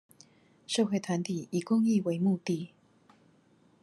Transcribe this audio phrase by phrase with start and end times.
[0.65, 2.73] 社會團體以公益為目的